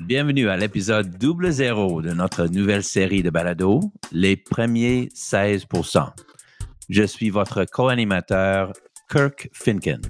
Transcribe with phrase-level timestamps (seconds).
[0.00, 3.80] Bienvenue à l'épisode double zéro de notre nouvelle série de balado,
[4.12, 6.10] Les premiers 16%
[6.90, 8.72] Je suis votre co-animateur,
[9.10, 10.02] Kirk Finken.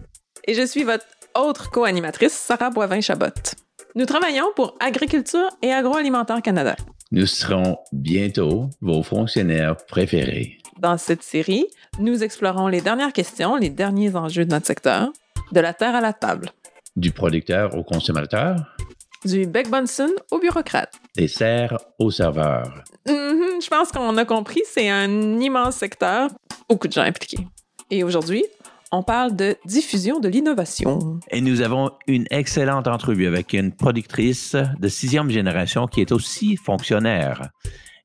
[0.45, 1.07] Et je suis votre
[1.37, 3.55] autre co-animatrice, Sarah Boivin-Chabot.
[3.95, 6.75] Nous travaillons pour Agriculture et Agroalimentaire Canada.
[7.13, 10.59] Nous serons bientôt vos fonctionnaires préférés.
[10.81, 11.67] Dans cette série,
[12.01, 15.11] nous explorons les dernières questions, les derniers enjeux de notre secteur,
[15.53, 16.51] de la terre à la table.
[16.97, 18.77] Du producteur au consommateur.
[19.25, 20.93] Du Beck Bunsen au bureaucrate.
[21.17, 22.85] Des serres au serveur.
[23.09, 26.31] Mhm, je pense qu'on a compris, c'est un immense secteur,
[26.69, 27.47] beaucoup de gens impliqués.
[27.91, 28.45] Et aujourd'hui,
[28.93, 31.21] on parle de diffusion de l'innovation.
[31.31, 36.57] Et nous avons une excellente entrevue avec une productrice de sixième génération qui est aussi
[36.57, 37.51] fonctionnaire.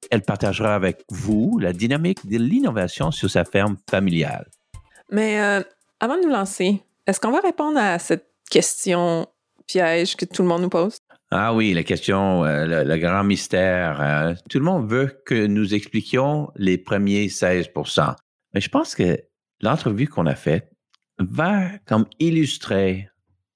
[0.10, 4.50] Elle partagera avec vous la dynamique de l'innovation sur sa ferme familiale.
[5.12, 5.62] Mais euh,
[6.00, 9.28] avant de nous lancer, est-ce qu'on va répondre à cette question
[9.72, 10.98] piège que tout le monde nous pose?
[11.32, 14.02] Ah oui, la question, euh, le, grand mystère.
[14.02, 18.16] Euh, tout le monde veut que nous expliquions les premiers 16%
[18.54, 19.18] Mais je pense que
[19.62, 20.70] l'entrevue qu'on a faite
[21.20, 23.10] va comme illustrer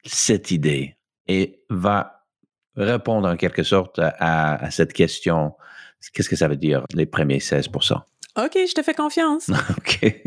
[0.06, 0.95] cette idée
[1.28, 2.26] et va
[2.78, 5.54] répondre en quelque sorte à, cette question.
[6.14, 8.00] Qu'est-ce que ça veut dire, les premiers 16%
[8.38, 9.50] OK, je te fais confiance.
[9.78, 10.23] OK.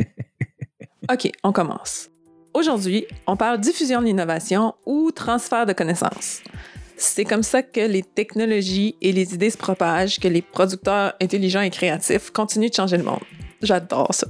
[1.11, 2.11] OK, on commence.
[2.59, 6.43] Aujourd'hui, on parle diffusion de l'innovation ou transfert de connaissances.
[6.97, 11.61] C'est comme ça que les technologies et les idées se propagent, que les producteurs intelligents
[11.61, 13.21] et créatifs continuent de changer le monde.
[13.63, 14.27] J'adore ça.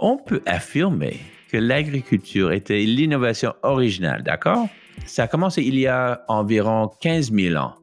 [0.00, 1.20] On peut affirmer
[1.52, 4.66] que l'agriculture était l'innovation originale, d'accord?
[5.06, 7.74] Ça a commencé il y a environ 15 000 ans.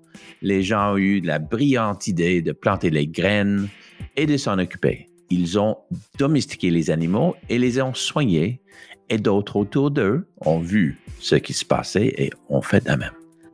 [0.41, 3.69] Les gens ont eu la brillante idée de planter les graines
[4.17, 5.07] et de s'en occuper.
[5.29, 5.77] Ils ont
[6.17, 8.61] domestiqué les animaux et les ont soignés,
[9.09, 13.11] et d'autres autour d'eux ont vu ce qui se passait et ont fait de même.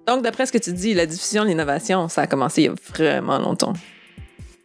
[0.08, 2.68] Donc, d'après ce que tu dis, la diffusion de l'innovation, ça a commencé il y
[2.68, 3.74] a vraiment longtemps.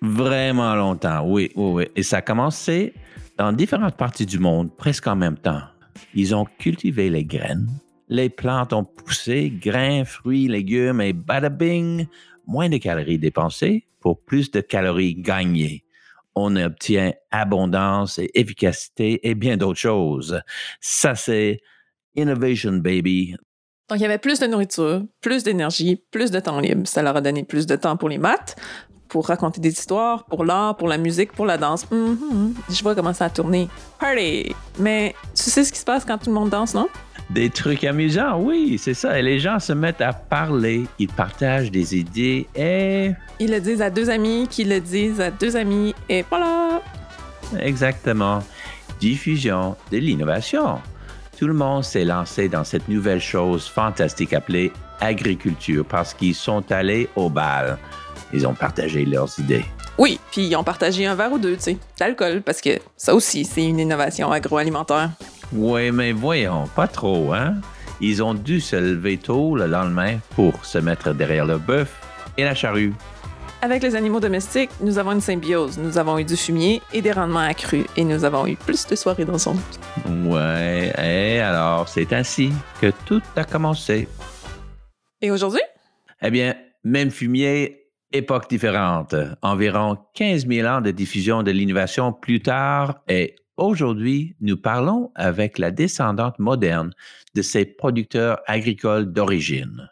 [0.00, 1.84] Vraiment longtemps, oui, oui, oui.
[1.96, 2.92] Et ça a commencé
[3.36, 5.62] dans différentes parties du monde, presque en même temps,
[6.14, 7.68] ils ont cultivé les graines,
[8.08, 12.06] les plantes ont poussé, grains, fruits, légumes et bada bing,
[12.46, 15.84] moins de calories dépensées pour plus de calories gagnées.
[16.34, 20.40] On obtient abondance et efficacité et bien d'autres choses.
[20.80, 21.60] Ça, c'est
[22.14, 23.34] Innovation Baby.
[23.88, 26.86] Donc, il y avait plus de nourriture, plus d'énergie, plus de temps libre.
[26.86, 28.56] Ça leur a donné plus de temps pour les maths,
[29.08, 31.86] pour raconter des histoires, pour l'art, pour la musique, pour la danse.
[31.86, 32.52] Mm-hmm.
[32.68, 33.68] Je vois comment ça a tourné.
[33.98, 34.54] Party!
[34.78, 36.88] Mais tu sais ce qui se passe quand tout le monde danse, non?
[37.30, 39.18] Des trucs amusants, oui, c'est ça.
[39.18, 43.10] Et les gens se mettent à parler, ils partagent des idées et...
[43.38, 46.80] Ils le disent à deux amis, qui le disent à deux amis, et voilà!
[47.60, 48.42] Exactement.
[48.98, 50.78] Diffusion de l'innovation.
[51.38, 56.72] Tout le monde s'est lancé dans cette nouvelle chose fantastique appelée agriculture parce qu'ils sont
[56.72, 57.78] allés au bal
[58.32, 59.64] ils ont partagé leurs idées.
[59.96, 63.14] Oui, puis ils ont partagé un verre ou deux, tu sais, d'alcool, parce que ça
[63.14, 65.10] aussi, c'est une innovation agroalimentaire.
[65.52, 67.54] Oui, mais voyons, pas trop, hein?
[68.00, 72.00] Ils ont dû se lever tôt le lendemain pour se mettre derrière le bœuf
[72.36, 72.92] et la charrue.
[73.60, 75.78] Avec les animaux domestiques, nous avons une symbiose.
[75.78, 78.94] Nous avons eu du fumier et des rendements accrus, et nous avons eu plus de
[78.94, 79.56] soirées dans son
[80.26, 84.06] Ouais, et alors, c'est ainsi que tout a commencé.
[85.20, 85.62] Et aujourd'hui?
[86.22, 86.54] Eh bien,
[86.84, 93.34] même fumier, époque différente, environ 15 000 ans de diffusion de l'innovation plus tard et
[93.58, 96.92] aujourd'hui, nous parlons avec la descendante moderne
[97.34, 99.90] de ces producteurs agricoles d'origine.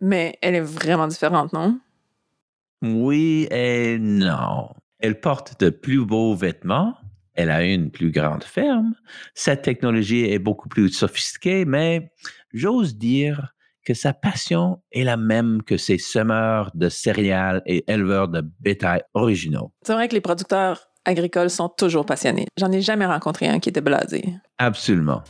[0.00, 1.80] Mais elle est vraiment différente, non?
[2.82, 4.70] Oui et non.
[5.00, 6.94] Elle porte de plus beaux vêtements,
[7.34, 8.94] elle a une plus grande ferme,
[9.34, 12.12] cette technologie est beaucoup plus sophistiquée, mais
[12.52, 13.54] j'ose dire
[13.84, 19.02] que sa passion est la même que ses semeurs de céréales et éleveurs de bétail
[19.14, 19.72] originaux.
[19.82, 22.46] C'est vrai que les producteurs agricoles sont toujours passionnés.
[22.58, 24.34] J'en ai jamais rencontré un qui était blasé.
[24.58, 25.22] Absolument.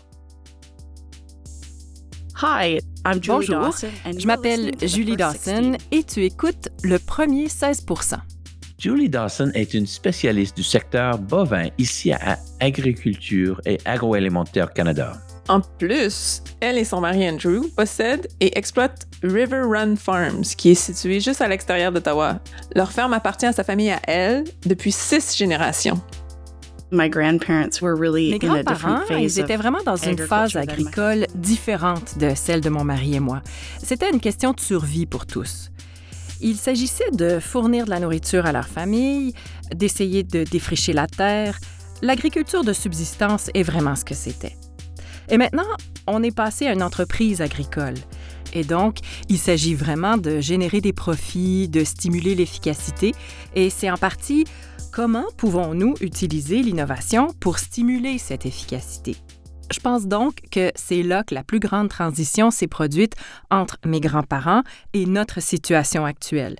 [2.42, 3.74] Hi, I'm Julie Bonjour,
[4.16, 8.14] je m'appelle Julie Dawson et tu écoutes le premier 16%
[8.78, 15.14] Julie Dawson est une spécialiste du secteur bovin ici à Agriculture et Agroalimentaire Canada.
[15.48, 20.74] En plus, elle et son mari Andrew possèdent et exploitent River Run Farms, qui est
[20.74, 22.40] située juste à l'extérieur d'Ottawa.
[22.74, 26.00] Leur ferme appartient à sa famille à elle depuis six générations.
[28.30, 33.14] Mes grands-parents, ils étaient vraiment dans une phase agricole différente de celle de mon mari
[33.14, 33.42] et moi.
[33.82, 35.70] C'était une question de survie pour tous.
[36.40, 39.34] Il s'agissait de fournir de la nourriture à leur famille,
[39.74, 41.58] d'essayer de défricher la terre.
[42.00, 44.56] L'agriculture de subsistance est vraiment ce que c'était.
[45.30, 45.64] Et maintenant,
[46.06, 47.94] on est passé à une entreprise agricole.
[48.54, 48.98] Et donc,
[49.28, 53.14] il s'agit vraiment de générer des profits, de stimuler l'efficacité,
[53.54, 54.44] et c'est en partie
[54.90, 59.16] comment pouvons-nous utiliser l'innovation pour stimuler cette efficacité?
[59.70, 63.12] Je pense donc que c'est là que la plus grande transition s'est produite
[63.50, 64.62] entre mes grands-parents
[64.94, 66.56] et notre situation actuelle.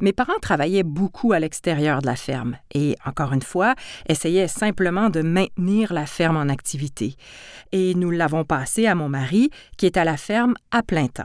[0.00, 3.74] Mes parents travaillaient beaucoup à l'extérieur de la ferme et, encore une fois,
[4.08, 7.16] essayaient simplement de maintenir la ferme en activité.
[7.72, 11.24] Et nous l'avons passé à mon mari, qui est à la ferme à plein temps.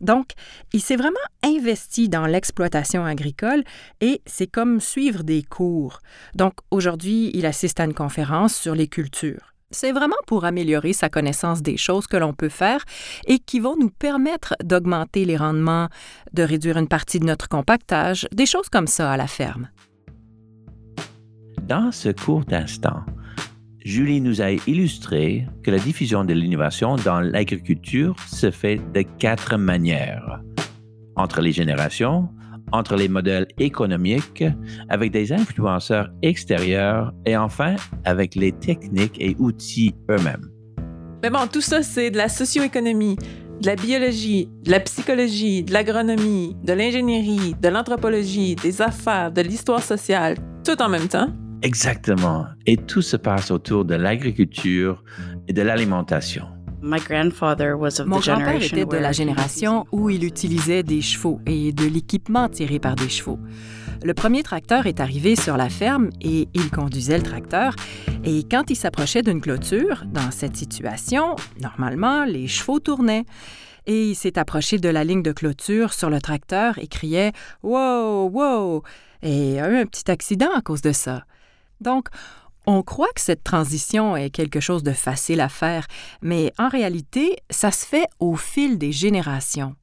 [0.00, 0.32] Donc,
[0.72, 3.64] il s'est vraiment investi dans l'exploitation agricole
[4.00, 6.00] et c'est comme suivre des cours.
[6.34, 9.53] Donc, aujourd'hui, il assiste à une conférence sur les cultures.
[9.74, 12.84] C'est vraiment pour améliorer sa connaissance des choses que l'on peut faire
[13.26, 15.88] et qui vont nous permettre d'augmenter les rendements,
[16.32, 19.68] de réduire une partie de notre compactage, des choses comme ça à la ferme.
[21.62, 23.00] Dans ce court instant,
[23.84, 29.56] Julie nous a illustré que la diffusion de l'innovation dans l'agriculture se fait de quatre
[29.56, 30.40] manières.
[31.16, 32.28] Entre les générations,
[32.74, 34.44] entre les modèles économiques,
[34.88, 40.50] avec des influenceurs extérieurs et enfin avec les techniques et outils eux-mêmes.
[41.22, 43.16] Mais bon, tout ça, c'est de la socio-économie,
[43.62, 49.40] de la biologie, de la psychologie, de l'agronomie, de l'ingénierie, de l'anthropologie, des affaires, de
[49.40, 51.28] l'histoire sociale, tout en même temps.
[51.62, 52.44] Exactement.
[52.66, 55.02] Et tout se passe autour de l'agriculture
[55.48, 56.53] et de l'alimentation.
[56.84, 62.78] Mon grand-père était de la génération où il utilisait des chevaux et de l'équipement tiré
[62.78, 63.38] par des chevaux.
[64.02, 67.74] Le premier tracteur est arrivé sur la ferme et il conduisait le tracteur.
[68.22, 73.24] Et quand il s'approchait d'une clôture, dans cette situation, normalement, les chevaux tournaient.
[73.86, 77.32] Et il s'est approché de la ligne de clôture sur le tracteur et criait
[77.62, 78.82] Wow, wow!
[79.22, 81.24] Et a eu un petit accident à cause de ça.
[81.80, 82.08] Donc,
[82.66, 85.86] on croit que cette transition est quelque chose de facile à faire,
[86.22, 89.76] mais en réalité, ça se fait au fil des générations.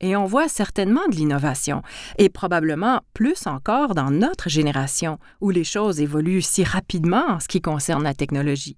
[0.00, 1.82] Et on voit certainement de l'innovation,
[2.18, 7.48] et probablement plus encore dans notre génération, où les choses évoluent si rapidement en ce
[7.48, 8.76] qui concerne la technologie.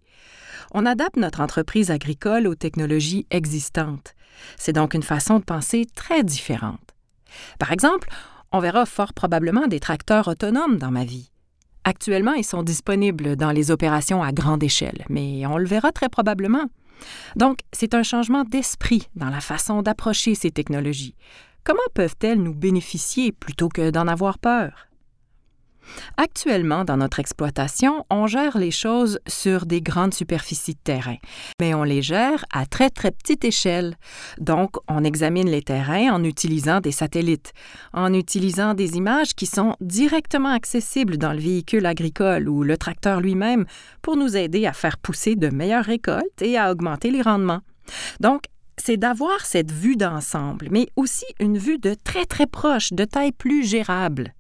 [0.73, 4.15] On adapte notre entreprise agricole aux technologies existantes.
[4.57, 6.95] C'est donc une façon de penser très différente.
[7.59, 8.09] Par exemple,
[8.53, 11.31] on verra fort probablement des tracteurs autonomes dans ma vie.
[11.85, 16.09] Actuellement, ils sont disponibles dans les opérations à grande échelle, mais on le verra très
[16.09, 16.67] probablement.
[17.37, 21.15] Donc, c'est un changement d'esprit dans la façon d'approcher ces technologies.
[21.65, 24.90] Comment peuvent-elles nous bénéficier plutôt que d'en avoir peur?
[26.17, 31.17] Actuellement, dans notre exploitation, on gère les choses sur des grandes superficies de terrain,
[31.61, 33.97] mais on les gère à très très petite échelle.
[34.39, 37.53] Donc, on examine les terrains en utilisant des satellites,
[37.93, 43.21] en utilisant des images qui sont directement accessibles dans le véhicule agricole ou le tracteur
[43.21, 43.65] lui-même
[44.03, 47.61] pour nous aider à faire pousser de meilleures récoltes et à augmenter les rendements.
[48.21, 48.43] Donc,
[48.77, 53.33] c'est d'avoir cette vue d'ensemble, mais aussi une vue de très très proche, de taille
[53.33, 54.33] plus gérable.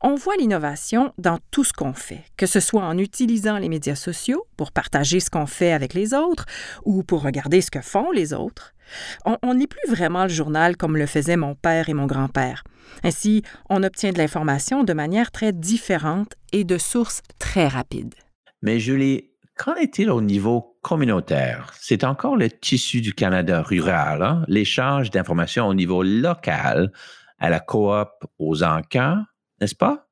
[0.00, 3.96] On voit l'innovation dans tout ce qu'on fait, que ce soit en utilisant les médias
[3.96, 6.46] sociaux pour partager ce qu'on fait avec les autres
[6.84, 8.74] ou pour regarder ce que font les autres.
[9.42, 12.62] On n'est plus vraiment le journal comme le faisaient mon père et mon grand-père.
[13.02, 18.14] Ainsi, on obtient de l'information de manière très différente et de sources très rapides.
[18.62, 21.72] Mais Julie, qu'en est-il au niveau communautaire?
[21.78, 24.44] C'est encore le tissu du Canada rural, hein?
[24.46, 26.92] l'échange d'informations au niveau local,
[27.40, 28.08] à la coop,
[28.38, 29.22] aux encans,
[29.60, 30.08] n'est-ce pas?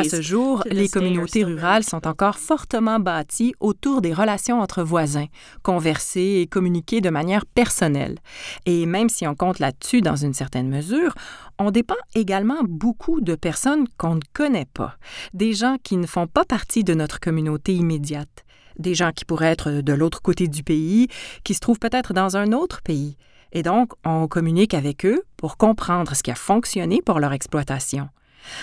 [0.00, 5.26] À ce jour, les communautés rurales sont encore fortement bâties autour des relations entre voisins,
[5.62, 8.18] converser et communiquer de manière personnelle.
[8.66, 11.14] Et même si on compte là-dessus dans une certaine mesure,
[11.60, 14.96] on dépend également beaucoup de personnes qu'on ne connaît pas,
[15.34, 18.44] des gens qui ne font pas partie de notre communauté immédiate,
[18.76, 21.06] des gens qui pourraient être de l'autre côté du pays,
[21.44, 23.16] qui se trouvent peut-être dans un autre pays.
[23.52, 28.08] Et donc, on communique avec eux pour comprendre ce qui a fonctionné pour leur exploitation.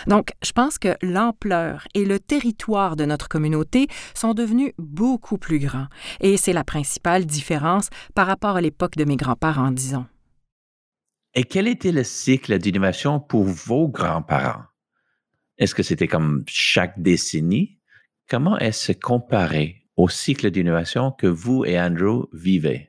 [0.08, 5.60] Donc, je pense que l'ampleur et le territoire de notre communauté sont devenus beaucoup plus
[5.60, 5.88] grands,
[6.19, 10.05] et c'est la principale différence par rapport à l'époque de mes grands-parents, disons.
[11.34, 14.63] Et quel était le cycle d'innovation pour vos grands-parents?
[15.58, 17.77] Est-ce que c'était comme chaque décennie?
[18.27, 22.88] Comment est-ce comparé au cycle d'innovation que vous et Andrew vivez?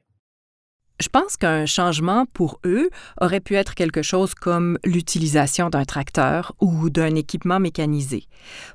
[1.01, 2.91] Je pense qu'un changement pour eux
[3.21, 8.25] aurait pu être quelque chose comme l'utilisation d'un tracteur ou d'un équipement mécanisé.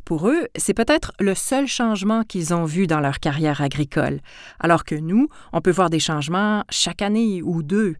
[0.06, 4.22] Pour eux, c'est peut-être le seul changement qu'ils ont vu dans leur carrière agricole,
[4.60, 7.96] alors que nous, on peut voir des changements chaque année ou deux.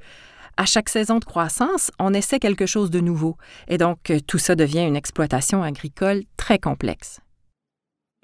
[0.58, 4.56] À chaque saison de croissance, on essaie quelque chose de nouveau, et donc tout ça
[4.56, 7.20] devient une exploitation agricole très complexe.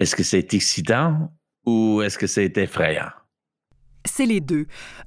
[0.00, 1.32] Est-ce que c'est excitant
[1.64, 3.10] ou est-ce que c'est effrayant?
[4.04, 4.66] C'est les deux.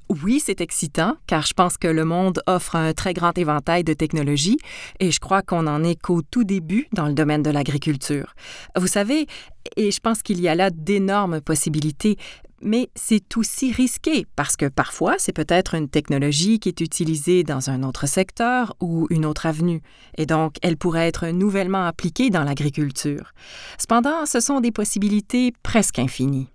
[0.10, 3.94] Oui, c'est excitant, car je pense que le monde offre un très grand éventail de
[3.94, 4.58] technologies,
[5.00, 8.36] et je crois qu'on en est qu'au tout début dans le domaine de l'agriculture.
[8.78, 9.28] Vous savez,
[9.76, 12.18] et je pense qu'il y a là d'énormes possibilités,
[12.62, 17.70] mais c'est aussi risqué parce que parfois c'est peut-être une technologie qui est utilisée dans
[17.70, 19.82] un autre secteur ou une autre avenue,
[20.18, 23.34] et donc elle pourrait être nouvellement appliquée dans l'agriculture.
[23.78, 26.48] Cependant, ce sont des possibilités presque infinies.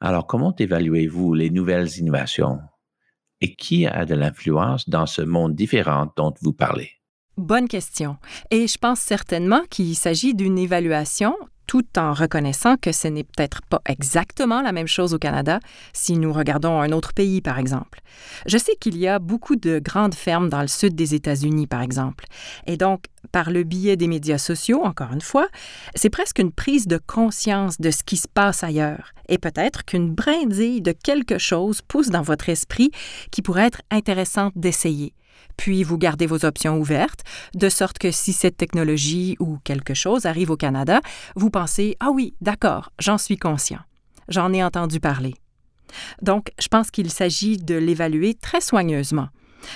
[0.00, 2.60] Alors, comment évaluez-vous les nouvelles innovations?
[3.40, 6.90] Et qui a de l'influence dans ce monde différent dont vous parlez?
[7.36, 8.16] Bonne question.
[8.50, 11.36] Et je pense certainement qu'il s'agit d'une évaluation
[11.68, 15.60] tout en reconnaissant que ce n'est peut-être pas exactement la même chose au Canada
[15.92, 18.00] si nous regardons un autre pays, par exemple.
[18.46, 21.82] Je sais qu'il y a beaucoup de grandes fermes dans le sud des États-Unis, par
[21.82, 22.24] exemple.
[22.66, 25.46] Et donc, par le biais des médias sociaux, encore une fois,
[25.94, 29.12] c'est presque une prise de conscience de ce qui se passe ailleurs.
[29.28, 32.90] Et peut-être qu'une brindille de quelque chose pousse dans votre esprit
[33.30, 35.12] qui pourrait être intéressante d'essayer
[35.56, 40.26] puis vous gardez vos options ouvertes, de sorte que si cette technologie ou quelque chose
[40.26, 41.00] arrive au Canada,
[41.36, 43.80] vous pensez Ah oui, d'accord, j'en suis conscient.
[44.28, 45.34] J'en ai entendu parler.
[46.22, 49.28] Donc, je pense qu'il s'agit de l'évaluer très soigneusement.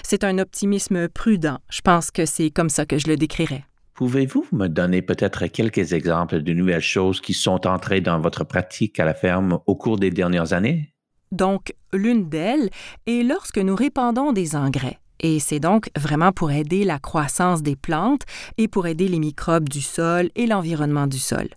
[0.02, 1.58] C'est un optimisme prudent.
[1.70, 3.64] Je pense que c'est comme ça que je le décrirais.
[3.94, 8.98] Pouvez-vous me donner peut-être quelques exemples de nouvelles choses qui sont entrées dans votre pratique
[8.98, 10.94] à la ferme au cours des dernières années?
[11.30, 12.70] Donc, l'une d'elles
[13.06, 14.98] est lorsque nous répandons des engrais.
[15.22, 18.22] Et c'est donc vraiment pour aider la croissance des plantes
[18.58, 21.48] et pour aider les microbes du sol et l'environnement du sol.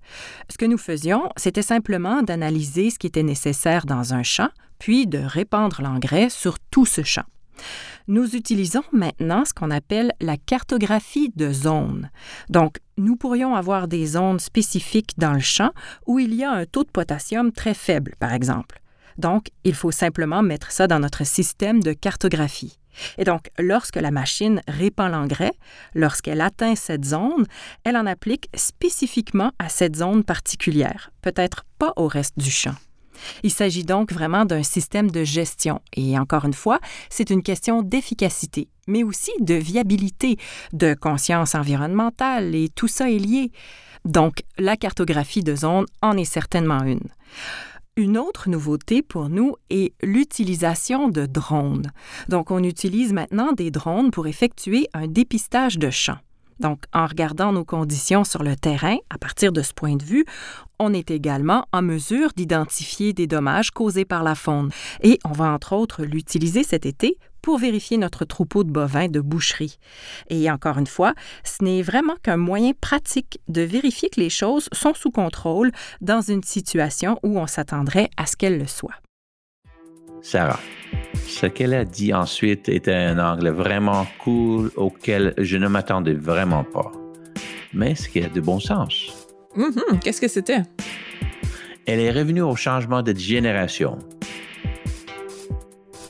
[0.49, 5.07] Ce que nous faisions, c'était simplement d'analyser ce qui était nécessaire dans un champ, puis
[5.07, 7.25] de répandre l'engrais sur tout ce champ.
[8.07, 12.11] Nous utilisons maintenant ce qu'on appelle la cartographie de zones.
[12.49, 15.71] Donc, nous pourrions avoir des zones spécifiques dans le champ
[16.05, 18.81] où il y a un taux de potassium très faible, par exemple.
[19.17, 22.77] Donc, il faut simplement mettre ça dans notre système de cartographie.
[23.17, 25.53] Et donc, lorsque la machine répand l'engrais,
[25.93, 27.45] lorsqu'elle atteint cette zone,
[27.83, 32.75] elle en applique spécifiquement à cette zone particulière, peut-être pas au reste du champ.
[33.43, 37.81] Il s'agit donc vraiment d'un système de gestion et encore une fois, c'est une question
[37.81, 40.37] d'efficacité, mais aussi de viabilité,
[40.73, 43.51] de conscience environnementale et tout ça est lié.
[44.03, 46.99] Donc, la cartographie de zone en est certainement une.
[47.97, 51.93] Une autre nouveauté pour nous est l'utilisation de drones.
[52.27, 56.17] Donc, on utilise maintenant des drones pour effectuer un dépistage de champs.
[56.59, 60.25] Donc, en regardant nos conditions sur le terrain, à partir de ce point de vue,
[60.77, 64.71] on est également en mesure d'identifier des dommages causés par la faune.
[65.01, 69.19] Et on va entre autres l'utiliser cet été pour vérifier notre troupeau de bovins de
[69.19, 69.77] boucherie.
[70.31, 74.67] Et encore une fois, ce n'est vraiment qu'un moyen pratique de vérifier que les choses
[74.71, 75.71] sont sous contrôle
[76.01, 78.95] dans une situation où on s'attendrait à ce qu'elles le soient.
[80.23, 80.59] Sarah,
[81.27, 86.63] ce qu'elle a dit ensuite était un angle vraiment cool auquel je ne m'attendais vraiment
[86.63, 86.91] pas.
[87.73, 89.27] Mais ce qui a de bon sens.
[89.55, 89.99] Mm-hmm.
[89.99, 90.63] Qu'est-ce que c'était?
[91.85, 93.99] Elle est revenue au changement de génération.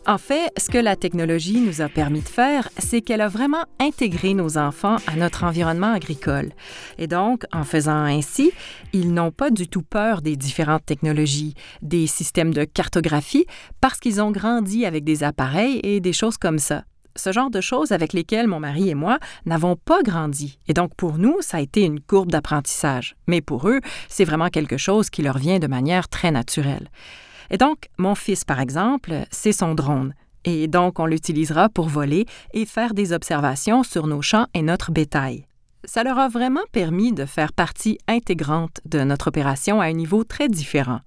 [0.07, 3.63] En fait, ce que la technologie nous a permis de faire, c'est qu'elle a vraiment
[3.79, 6.51] intégré nos enfants à notre environnement agricole.
[6.99, 8.51] Et donc, en faisant ainsi,
[8.93, 13.47] ils n'ont pas du tout peur des différentes technologies, des systèmes de cartographie,
[13.81, 16.83] parce qu'ils ont grandi avec des appareils et des choses comme ça
[17.17, 20.59] ce genre de choses avec lesquelles mon mari et moi n'avons pas grandi.
[20.67, 23.15] Et donc pour nous, ça a été une courbe d'apprentissage.
[23.27, 26.89] Mais pour eux, c'est vraiment quelque chose qui leur vient de manière très naturelle.
[27.49, 30.13] Et donc, mon fils, par exemple, c'est son drone.
[30.45, 34.91] Et donc, on l'utilisera pour voler et faire des observations sur nos champs et notre
[34.91, 35.47] bétail.
[35.83, 40.23] Ça leur a vraiment permis de faire partie intégrante de notre opération à un niveau
[40.23, 41.01] très différent.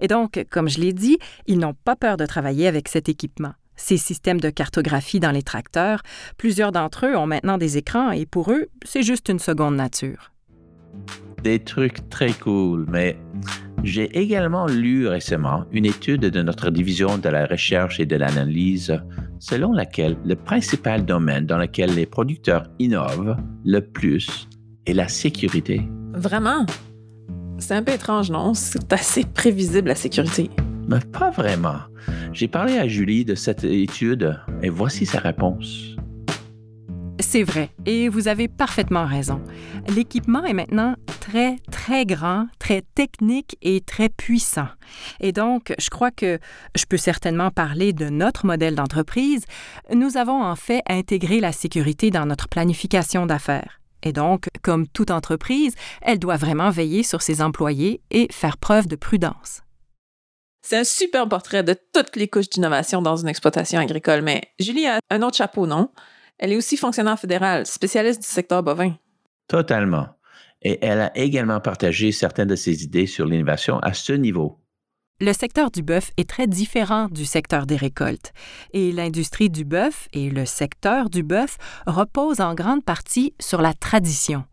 [0.00, 3.52] Et donc, comme je l'ai dit, ils n'ont pas peur de travailler avec cet équipement.
[3.76, 6.02] Ces systèmes de cartographie dans les tracteurs,
[6.38, 10.30] plusieurs d'entre eux ont maintenant des écrans et pour eux, c'est juste une seconde nature.
[11.42, 13.18] Des trucs très cool, mais
[13.84, 18.98] j'ai également lu récemment une étude de notre division de la recherche et de l'analyse
[19.38, 24.48] selon laquelle le principal domaine dans lequel les producteurs innovent le plus
[24.86, 25.82] est la sécurité.
[26.14, 26.64] Vraiment?
[27.58, 28.54] C'est un peu étrange, non?
[28.54, 30.50] C'est assez prévisible, la sécurité.
[30.88, 31.80] Mais pas vraiment.
[32.32, 35.94] J'ai parlé à Julie de cette étude et voici sa réponse.
[37.20, 39.40] C'est vrai, et vous avez parfaitement raison.
[39.88, 44.68] L'équipement est maintenant très, très grand, très technique et très puissant.
[45.20, 46.38] Et donc, je crois que
[46.74, 49.44] je peux certainement parler de notre modèle d'entreprise.
[49.92, 53.80] Nous avons en fait intégré la sécurité dans notre planification d'affaires.
[54.02, 58.86] Et donc, comme toute entreprise, elle doit vraiment veiller sur ses employés et faire preuve
[58.86, 59.62] de prudence.
[60.62, 64.86] C'est un super portrait de toutes les couches d'innovation dans une exploitation agricole, mais Julie
[64.86, 65.90] a un autre chapeau, non?
[66.38, 68.96] Elle est aussi fonctionnaire fédérale, spécialiste du secteur bovin.
[69.48, 70.08] Totalement.
[70.62, 74.58] Et elle a également partagé certaines de ses idées sur l'innovation à ce niveau.
[75.20, 78.32] Le secteur du bœuf est très différent du secteur des récoltes,
[78.72, 83.74] et l'industrie du bœuf et le secteur du bœuf reposent en grande partie sur la
[83.74, 84.44] tradition.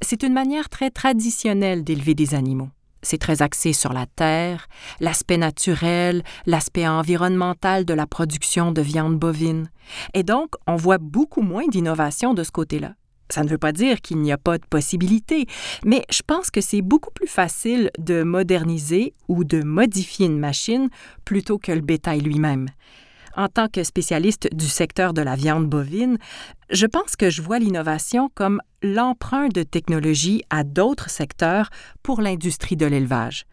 [0.00, 2.70] C'est une manière très traditionnelle d'élever des animaux.
[3.06, 4.66] C'est très axé sur la terre,
[4.98, 9.70] l'aspect naturel, l'aspect environnemental de la production de viande bovine.
[10.12, 12.94] Et donc, on voit beaucoup moins d'innovation de ce côté-là.
[13.28, 15.46] Ça ne veut pas dire qu'il n'y a pas de possibilité,
[15.84, 20.88] mais je pense que c'est beaucoup plus facile de moderniser ou de modifier une machine
[21.24, 22.66] plutôt que le bétail lui-même.
[23.36, 26.16] En tant que spécialiste du secteur de la viande bovine,
[26.70, 31.68] je pense que je vois l'innovation comme l'emprunt de technologie à d'autres secteurs
[32.02, 33.44] pour l'industrie de l'élevage.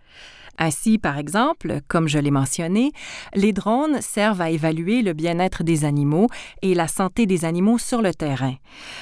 [0.58, 2.92] Ainsi, par exemple, comme je l'ai mentionné,
[3.34, 6.28] les drones servent à évaluer le bien-être des animaux
[6.62, 8.56] et la santé des animaux sur le terrain.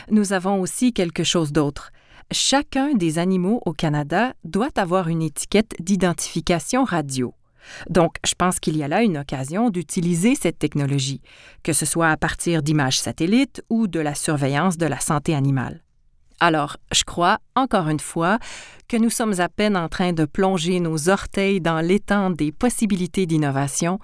[0.09, 1.91] Nous avons aussi quelque chose d'autre.
[2.31, 7.33] Chacun des animaux au Canada doit avoir une étiquette d'identification radio.
[7.89, 11.21] Donc, je pense qu'il y a là une occasion d'utiliser cette technologie,
[11.63, 15.81] que ce soit à partir d'images satellites ou de la surveillance de la santé animale.
[16.43, 18.39] Alors, je crois, encore une fois,
[18.87, 23.27] que nous sommes à peine en train de plonger nos orteils dans l'étang des possibilités
[23.27, 23.99] d'innovation,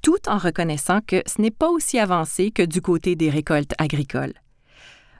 [0.00, 4.32] tout en reconnaissant que ce n'est pas aussi avancé que du côté des récoltes agricoles.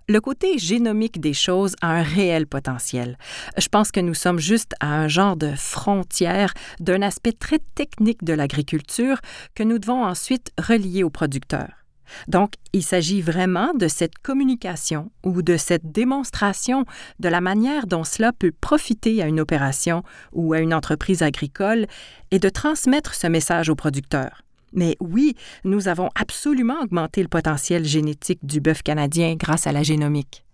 [0.09, 3.17] Le côté génomique des choses a un réel potentiel.
[3.57, 8.25] Je pense que nous sommes juste à un genre de frontière d'un aspect très technique
[8.25, 9.19] de l'agriculture
[9.55, 11.83] que nous devons ensuite relier aux producteurs.
[12.29, 16.85] Donc, il s'agit vraiment de cette communication ou de cette démonstration
[17.21, 21.87] de la manière dont cela peut profiter à une opération ou à une entreprise agricole
[22.31, 24.43] et de transmettre ce message aux producteurs.
[24.73, 29.83] Mais oui, nous avons absolument augmenté le potentiel génétique du bœuf canadien grâce à la
[29.83, 30.45] génomique.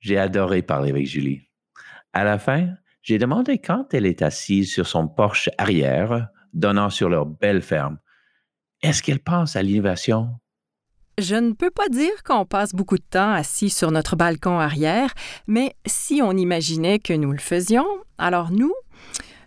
[0.00, 1.48] J'ai adoré parler avec Julie.
[2.12, 2.68] À la fin,
[3.02, 7.98] j'ai demandé quand elle est assise sur son porche arrière, donnant sur leur belle ferme,
[8.82, 10.28] est-ce qu'elle pense à l'innovation?
[11.18, 15.14] Je ne peux pas dire qu'on passe beaucoup de temps assis sur notre balcon arrière,
[15.46, 17.86] mais si on imaginait que nous le faisions,
[18.18, 18.74] alors nous,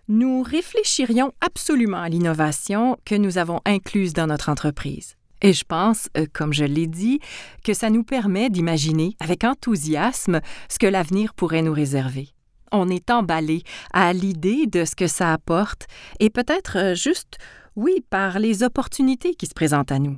[0.07, 5.15] nous réfléchirions absolument à l'innovation que nous avons incluse dans notre entreprise.
[5.41, 7.19] Et je pense, euh, comme je l'ai dit,
[7.63, 12.29] que ça nous permet d'imaginer avec enthousiasme ce que l'avenir pourrait nous réserver.
[12.71, 15.87] On est emballé à l'idée de ce que ça apporte
[16.19, 17.37] et peut-être euh, juste
[17.75, 20.17] oui, par les opportunités qui se présentent à nous.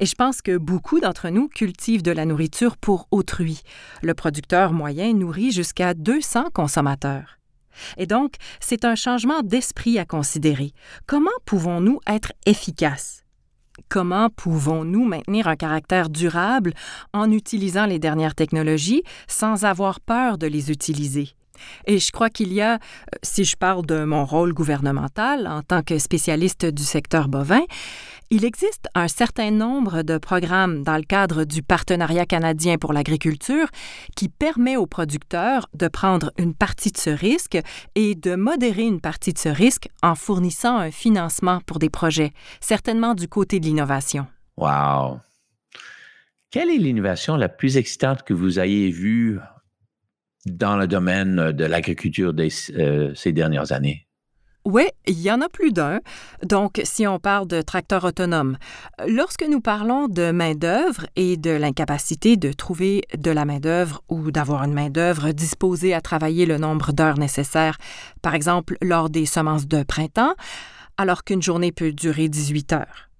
[0.00, 3.60] Et je pense que beaucoup d'entre nous cultivent de la nourriture pour autrui.
[4.02, 7.38] Le producteur moyen nourrit jusqu'à 200 consommateurs.
[7.96, 10.72] Et donc, c'est un changement d'esprit à considérer.
[11.06, 13.24] Comment pouvons-nous être efficaces?
[13.88, 16.74] Comment pouvons-nous maintenir un caractère durable
[17.12, 21.30] en utilisant les dernières technologies sans avoir peur de les utiliser?
[21.86, 22.78] Et je crois qu'il y a, euh,
[23.22, 27.62] si je parle de mon rôle gouvernemental en tant que spécialiste du secteur bovin,
[28.34, 33.68] il existe un certain nombre de programmes dans le cadre du Partenariat canadien pour l'agriculture
[34.16, 37.56] qui permet aux producteurs de prendre une partie de ce risque
[37.94, 42.32] et de modérer une partie de ce risque en fournissant un financement pour des projets,
[42.60, 44.26] certainement du côté de l'innovation.
[44.56, 45.20] Wow!
[46.50, 49.38] Quelle est l'innovation la plus excitante que vous ayez vue
[50.46, 54.03] dans le domaine de l'agriculture euh, ces dernières années?
[54.64, 56.00] Oui, il y en a plus d'un.
[56.42, 58.56] Donc, si on parle de tracteurs autonomes,
[59.06, 64.64] lorsque nous parlons de main-d'œuvre et de l'incapacité de trouver de la main-d'œuvre ou d'avoir
[64.64, 67.76] une main-d'œuvre disposée à travailler le nombre d'heures nécessaires,
[68.22, 70.34] par exemple lors des semences de printemps,
[70.96, 73.10] alors qu'une journée peut durer 18 heures.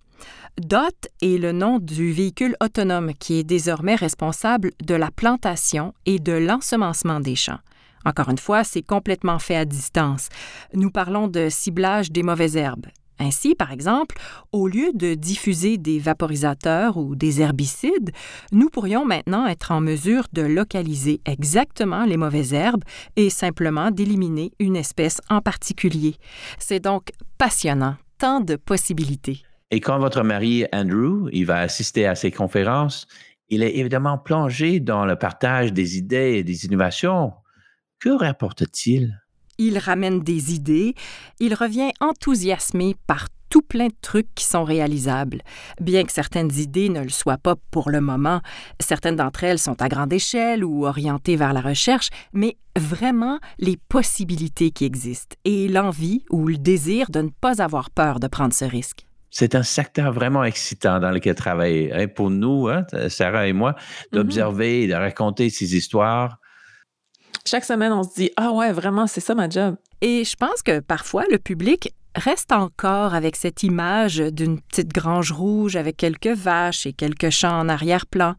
[0.59, 6.21] DOT est le nom du véhicule autonome qui est désormais responsable de la plantation et
[6.21, 7.59] de l'ensemencement des champs.
[8.05, 10.29] Encore une fois, c'est complètement fait à distance.
[10.73, 12.87] Nous parlons de ciblage des mauvaises herbes.
[13.19, 14.17] Ainsi, par exemple,
[14.53, 18.11] au lieu de diffuser des vaporisateurs ou des herbicides,
[18.53, 22.83] nous pourrions maintenant être en mesure de localiser exactement les mauvaises herbes
[23.17, 26.17] et simplement d'éliminer une espèce en particulier.
[26.59, 29.43] C'est donc passionnant, tant de possibilités.
[29.71, 33.07] Et quand votre mari, Andrew, il va assister à ces conférences,
[33.49, 37.33] il est évidemment plongé dans le partage des idées et des innovations.
[38.05, 39.19] Que rapporte-t-il?
[39.57, 40.95] Il ramène des idées,
[41.41, 45.41] il revient enthousiasmé par tout plein de trucs qui sont réalisables.
[45.81, 48.43] Bien que certaines idées ne le soient pas pour le moment,
[48.79, 53.79] certaines d'entre elles sont à grande échelle ou orientées vers la recherche, mais vraiment les
[53.89, 58.53] possibilités qui existent et l'envie ou le désir de ne pas avoir peur de prendre
[58.53, 61.93] ce risque c'est un secteur vraiment excitant dans lequel travailler.
[61.93, 63.75] Hein, pour nous, hein, Sarah et moi,
[64.13, 66.39] d'observer et de raconter ces histoires.
[67.47, 69.77] Chaque semaine, on se dit Ah ouais, vraiment, c'est ça ma job.
[70.01, 75.31] Et je pense que parfois, le public reste encore avec cette image d'une petite grange
[75.31, 78.35] rouge avec quelques vaches et quelques champs en arrière-plan.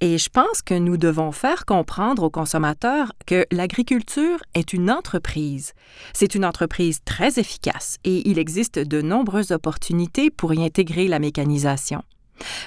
[0.00, 5.72] Et je pense que nous devons faire comprendre aux consommateurs que l'agriculture est une entreprise.
[6.12, 11.20] C'est une entreprise très efficace et il existe de nombreuses opportunités pour y intégrer la
[11.20, 12.02] mécanisation.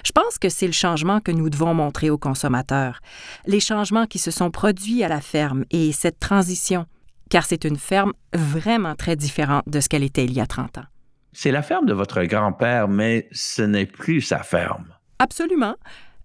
[0.04, 3.00] Je pense que c'est le changement que nous devons montrer aux consommateurs,
[3.46, 6.86] les changements qui se sont produits à la ferme et cette transition,
[7.30, 10.80] car c'est une ferme vraiment très différente de ce qu'elle était il y a 30
[10.80, 10.86] ans.
[11.34, 14.86] C'est la ferme de votre grand-père, mais ce n'est plus sa ferme.
[15.20, 15.76] Absolument.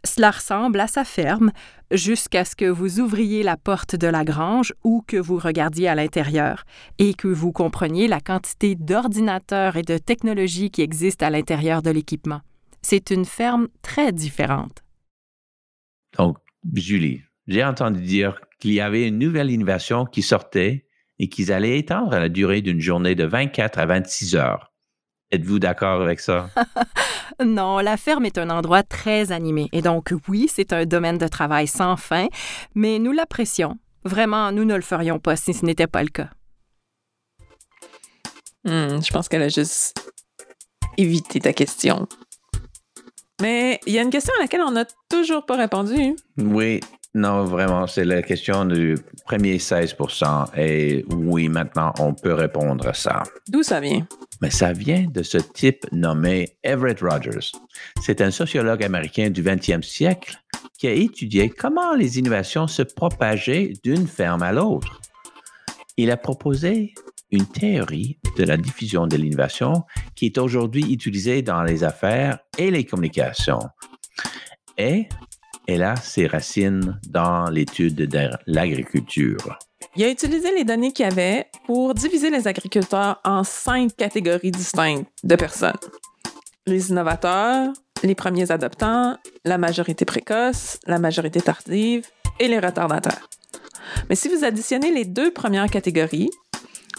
[0.05, 1.51] Cela ressemble à sa ferme
[1.91, 5.95] jusqu'à ce que vous ouvriez la porte de la grange ou que vous regardiez à
[5.95, 6.65] l'intérieur
[6.99, 11.91] et que vous compreniez la quantité d'ordinateurs et de technologies qui existent à l'intérieur de
[11.91, 12.41] l'équipement.
[12.83, 14.83] C'est une ferme très différente.
[16.17, 16.39] Donc,
[16.75, 20.87] Julie, j'ai entendu dire qu'il y avait une nouvelle innovation qui sortait
[21.19, 24.73] et qu'ils allaient étendre la durée d'une journée de 24 à 26 heures.
[25.31, 26.51] Êtes-vous d'accord avec ça?
[27.45, 31.29] non, la ferme est un endroit très animé et donc oui, c'est un domaine de
[31.29, 32.27] travail sans fin,
[32.75, 33.79] mais nous l'apprécions.
[34.05, 36.31] Vraiment, nous ne le ferions pas si ce n'était pas le cas.
[38.65, 40.13] Hmm, je pense qu'elle a juste
[40.97, 42.09] évité ta question.
[43.41, 46.15] Mais il y a une question à laquelle on n'a toujours pas répondu.
[46.39, 46.81] Oui,
[47.15, 52.95] non, vraiment, c'est la question du premier 16% Et oui, maintenant, on peut répondre à
[52.95, 53.25] ça.
[53.49, 54.07] D'où ça vient?
[54.41, 57.51] Mais ça vient de ce type nommé Everett Rogers.
[58.01, 60.37] C'est un sociologue américain du 20e siècle
[60.79, 65.01] qui a étudié comment les innovations se propageaient d'une ferme à l'autre.
[65.97, 66.95] Il a proposé
[67.33, 72.71] une théorie de la diffusion de l'innovation qui est aujourd'hui utilisée dans les affaires et
[72.71, 73.61] les communications.
[74.79, 75.09] Et
[75.67, 79.59] elle a ses racines dans l'étude de l'agriculture.
[79.97, 85.09] Il a utilisé les données qu'il avait pour diviser les agriculteurs en cinq catégories distinctes
[85.25, 85.79] de personnes.
[86.67, 92.07] Les innovateurs, les premiers adoptants, la majorité précoce, la majorité tardive
[92.39, 93.29] et les retardataires.
[94.09, 96.31] Mais si vous additionnez les deux premières catégories,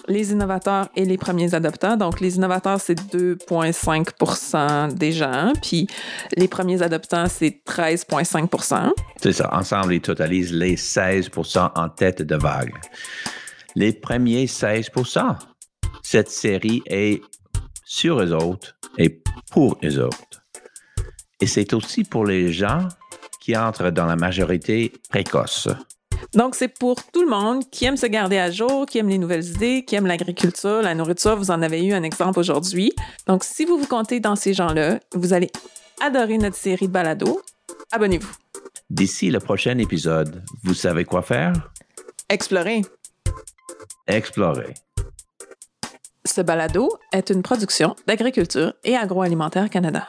[0.07, 1.97] les innovateurs et les premiers adoptants.
[1.97, 5.87] Donc, les innovateurs, c'est 2,5% des gens, puis
[6.35, 9.49] les premiers adoptants, c'est 13,5% C'est ça.
[9.53, 12.73] Ensemble, ils totalisent les 16% en tête de vague.
[13.75, 15.37] Les premiers 16%
[16.03, 17.21] cette série est
[17.85, 20.43] sur eux autres et pour eux autres.
[21.39, 22.87] Et c'est aussi pour les gens
[23.39, 25.69] qui entrent dans la majorité précoce.
[26.33, 29.17] Donc, c'est pour tout le monde qui aime se garder à jour, qui aime les
[29.17, 31.35] nouvelles idées, qui aime l'agriculture, la nourriture.
[31.35, 32.93] Vous en avez eu un exemple aujourd'hui.
[33.27, 35.51] Donc, si vous vous comptez dans ces gens-là, vous allez
[36.01, 37.41] adorer notre série de balados.
[37.91, 38.31] Abonnez-vous.
[38.89, 41.53] D'ici le prochain épisode, vous savez quoi faire?
[42.29, 42.81] Explorer.
[44.07, 44.73] Explorer.
[46.23, 50.07] Ce balado est une production d'Agriculture et Agroalimentaire Canada.